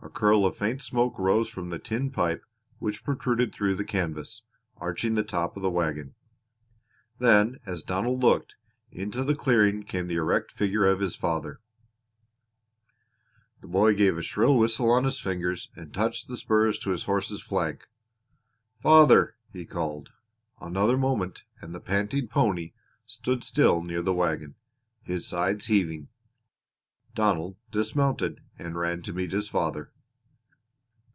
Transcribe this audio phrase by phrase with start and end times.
[0.00, 2.42] A curl of faint smoke rose from the tin pipe
[2.78, 4.40] which protruded through the canvas,
[4.78, 6.14] arching the top of the wagon.
[7.18, 8.54] Then as Donald looked,
[8.90, 11.60] into the clearing came the erect figure of his father.
[13.60, 15.70] [Illustration: THE PANTING PONY STOOD STILL] The boy gave a shrill whistle on his fingers
[15.76, 17.86] and touched the spurs to his horse's flank.
[18.80, 20.10] "Father!" he called.
[20.60, 22.72] Another moment and the panting pony
[23.04, 24.54] stood still near the wagon,
[25.02, 26.08] his sides heaving.
[27.14, 29.92] Donald dismounted and ran to meet his father.